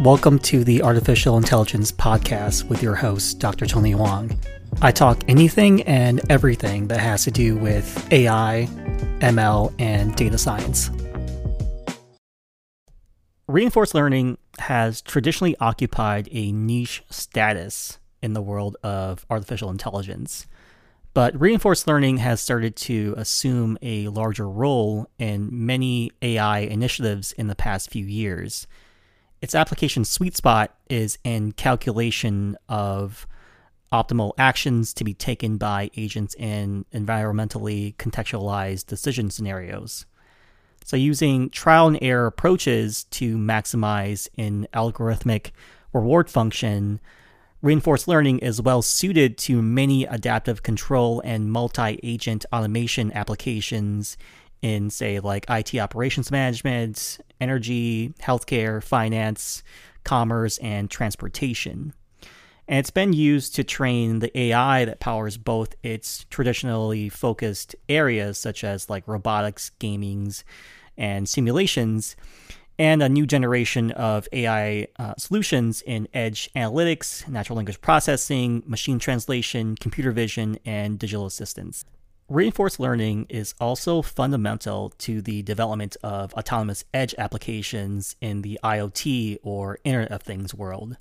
[0.00, 3.66] Welcome to the Artificial Intelligence Podcast with your host, Dr.
[3.66, 4.34] Tony Hoang.
[4.80, 8.66] I talk anything and everything that has to do with AI,
[9.18, 10.90] ML, and data science.
[13.46, 20.46] Reinforced learning has traditionally occupied a niche status in the world of artificial intelligence.
[21.12, 27.48] But reinforced learning has started to assume a larger role in many AI initiatives in
[27.48, 28.66] the past few years
[29.42, 33.26] its application sweet spot is in calculation of
[33.92, 40.06] optimal actions to be taken by agents in environmentally contextualized decision scenarios.
[40.84, 45.50] So, using trial and error approaches to maximize an algorithmic
[45.92, 47.00] reward function,
[47.62, 54.16] reinforced learning is well suited to many adaptive control and multi agent automation applications
[54.62, 59.62] in, say, like IT operations management, energy, healthcare, finance,
[60.04, 61.94] commerce, and transportation.
[62.68, 68.38] And it's been used to train the AI that powers both its traditionally focused areas,
[68.38, 70.44] such as like robotics, gamings,
[70.96, 72.14] and simulations,
[72.78, 78.98] and a new generation of AI uh, solutions in edge analytics, natural language processing, machine
[78.98, 81.84] translation, computer vision, and digital assistance.
[82.30, 89.38] Reinforced learning is also fundamental to the development of autonomous edge applications in the IoT
[89.42, 90.96] or Internet of Things world.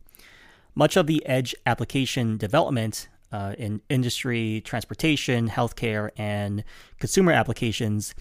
[0.73, 6.63] Much of the edge application development uh, in industry, transportation, healthcare, and
[6.97, 8.16] consumer applications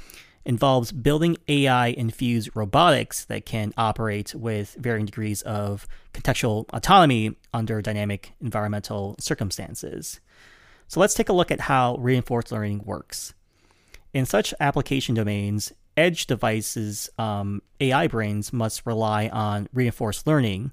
[0.45, 7.81] involves building AI infused robotics that can operate with varying degrees of contextual autonomy under
[7.81, 10.21] dynamic environmental circumstances.
[10.89, 13.35] So let's take a look at how reinforced learning works.
[14.15, 20.73] In such application domains, edge devices, um, AI brains must rely on reinforced learning,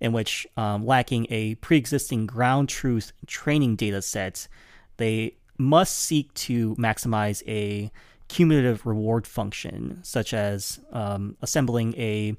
[0.00, 4.48] in which, um, lacking a pre existing ground truth training data set,
[4.96, 7.92] they must seek to maximize a
[8.26, 12.34] cumulative reward function, such as um, assembling a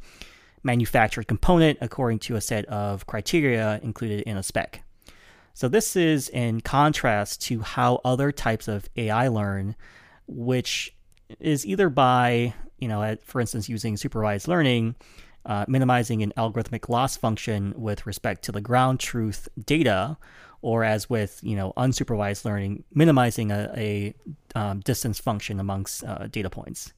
[0.63, 4.83] manufactured component according to a set of criteria included in a spec.
[5.53, 9.75] So this is in contrast to how other types of AI learn,
[10.27, 10.95] which
[11.39, 14.95] is either by, you know, for instance, using supervised learning,
[15.45, 20.17] uh, minimizing an algorithmic loss function with respect to the ground truth data,
[20.61, 24.13] or as with, you know, unsupervised learning, minimizing a, a
[24.55, 26.93] um, distance function amongst uh, data points.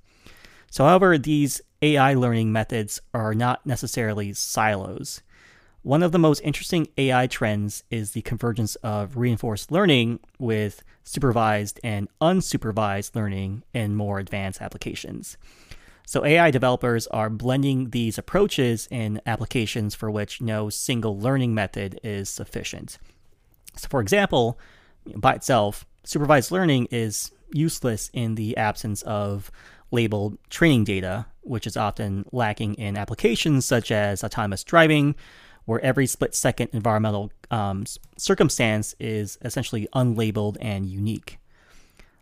[0.69, 5.21] So, however, these AI learning methods are not necessarily silos.
[5.85, 11.79] One of the most interesting AI trends is the convergence of reinforced learning with supervised
[11.84, 15.38] and unsupervised learning in more advanced applications.
[16.07, 22.00] So, AI developers are blending these approaches in applications for which no single learning method
[22.01, 22.97] is sufficient.
[23.75, 24.57] So, for example,
[25.16, 29.51] by itself, supervised learning is useless in the absence of
[29.91, 35.13] labeled training data, which is often lacking in applications such as autonomous driving,
[35.65, 37.85] where every split second environmental um,
[38.17, 41.39] circumstance is essentially unlabeled and unique.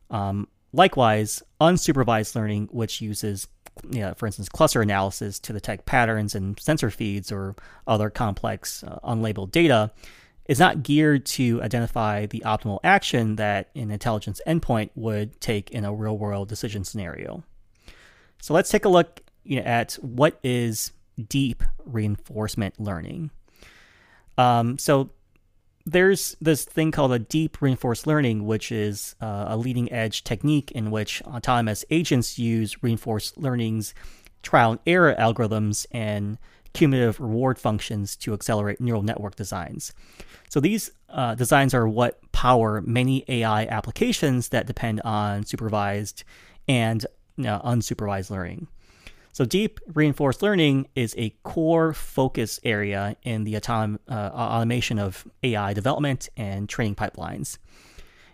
[0.10, 3.48] Um, likewise, unsupervised learning, which uses,
[3.90, 7.56] you know, for instance, cluster analysis to detect patterns in sensor feeds or
[7.88, 9.92] other complex uh, unlabeled data,
[10.46, 15.86] is not geared to identify the optimal action that an intelligence endpoint would take in
[15.86, 17.44] a real world decision scenario.
[18.42, 20.92] So let's take a look you know, at what is
[21.30, 23.32] deep reinforcement learning.
[24.38, 25.12] Um, so
[25.86, 30.72] there's this thing called a deep reinforced learning, which is uh, a leading edge technique
[30.72, 33.94] in which autonomous agents use reinforced learning's
[34.42, 36.38] trial and error algorithms and
[36.74, 39.94] cumulative reward functions to accelerate neural network designs.
[40.50, 46.24] So these uh, designs are what power many AI applications that depend on supervised
[46.68, 47.06] and
[47.38, 48.68] you know, unsupervised learning.
[49.34, 55.28] So, deep reinforced learning is a core focus area in the autom- uh, automation of
[55.42, 57.58] AI development and training pipelines.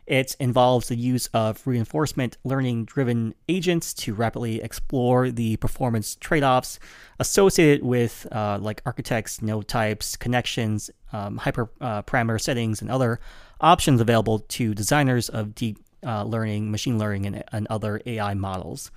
[0.05, 6.43] It involves the use of reinforcement learning driven agents to rapidly explore the performance trade
[6.43, 6.79] offs
[7.17, 12.01] associated with uh, like architects, node types, connections, um, hyper uh,
[12.39, 13.21] settings, and other
[13.61, 18.91] options available to designers of deep uh, learning, machine learning, and, and other AI models.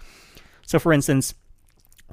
[0.67, 1.35] So, for instance,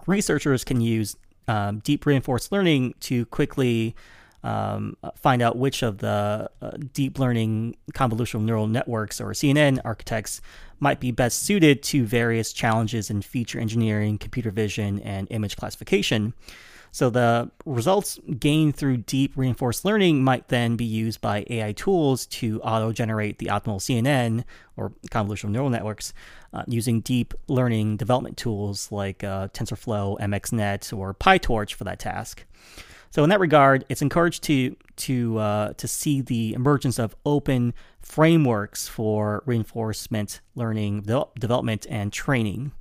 [0.07, 1.15] researchers can use
[1.47, 3.95] um, deep reinforced learning to quickly
[4.43, 10.41] um, find out which of the uh, deep learning convolutional neural networks or CNN architects
[10.79, 16.33] might be best suited to various challenges in feature engineering, computer vision, and image classification.
[16.91, 22.25] So the results gained through deep reinforced learning might then be used by AI tools
[22.27, 24.43] to auto generate the optimal CNN
[24.75, 26.13] or convolutional neural networks
[26.53, 32.45] uh, using deep learning development tools like uh, TensorFlow, MXNet, or PyTorch for that task.
[33.11, 37.73] So in that regard, it's encouraged to to uh, to see the emergence of open
[37.99, 42.71] frameworks for reinforcement learning de- development and training.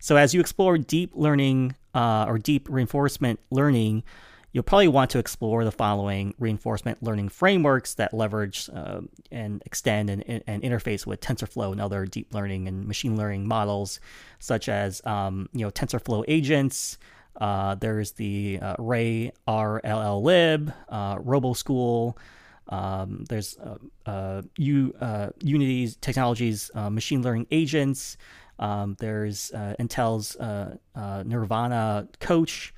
[0.00, 4.02] So as you explore deep learning uh, or deep reinforcement learning,
[4.52, 10.10] you'll probably want to explore the following reinforcement learning frameworks that leverage uh, and extend
[10.10, 14.00] and, and, interface with TensorFlow and other deep learning and machine learning models,
[14.38, 16.98] such as um, you know TensorFlow agents.
[17.36, 22.16] Uh, there's the uh, Ray RLLib, uh, RoboSchool.
[22.68, 23.76] Um, there's uh,
[24.06, 28.16] uh, U, uh, Unity's technologies, machine learning agents.
[28.60, 30.36] Um, there's Intel's
[30.96, 32.72] Nervana Coach.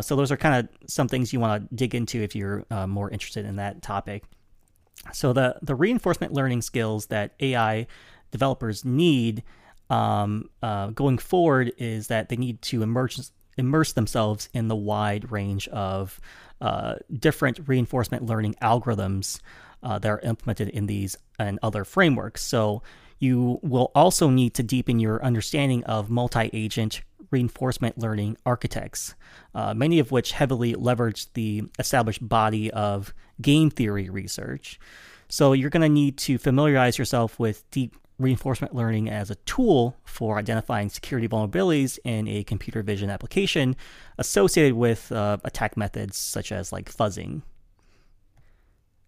[0.00, 3.10] so those are kind of some things you want to dig into if you're more
[3.10, 4.24] interested in that topic.
[5.12, 7.86] So the the reinforcement learning skills that AI
[8.30, 9.42] developers need
[9.88, 15.68] um, uh, going forward is that they need to immerse themselves in the wide range
[15.68, 16.20] of
[16.60, 19.40] uh, different reinforcement learning algorithms
[19.82, 22.42] uh, that are implemented in these and other frameworks.
[22.42, 22.82] So
[23.20, 29.14] you will also need to deepen your understanding of multi agent reinforcement learning architects,
[29.54, 34.80] uh, many of which heavily leverage the established body of game theory research.
[35.28, 39.96] So you're going to need to familiarize yourself with deep reinforcement learning as a tool
[40.04, 43.76] for identifying security vulnerabilities in a computer vision application
[44.18, 47.42] associated with uh, attack methods such as like fuzzing.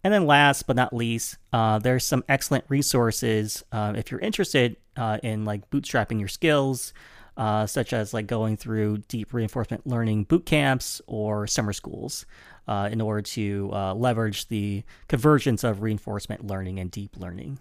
[0.03, 4.75] And then last but not least, uh, there's some excellent resources uh, if you're interested
[4.97, 6.93] uh, in like bootstrapping your skills,
[7.37, 12.25] uh, such as like going through deep reinforcement learning boot camps or summer schools
[12.67, 17.59] uh, in order to leverage the convergence of reinforcement learning and deep learning.